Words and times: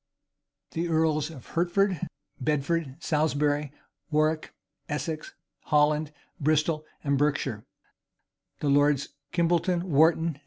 The 0.71 0.87
earls 0.87 1.29
of 1.29 1.45
Hertford, 1.49 2.07
Bedford, 2.39 2.95
Salisbury, 2.99 3.71
Warwick, 4.09 4.51
Essex, 4.89 5.35
Holland, 5.65 6.11
Bristol, 6.39 6.83
and 7.03 7.19
Berkshire, 7.19 7.63
the 8.61 8.69
lords 8.69 9.09
Kimbolton, 9.31 9.83
Wharton. 9.83 10.39